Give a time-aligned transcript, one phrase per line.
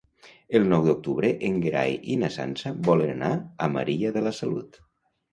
[0.59, 3.29] El nou d'octubre en Gerai i na Sança volen anar
[3.67, 4.81] a Maria de la Salut.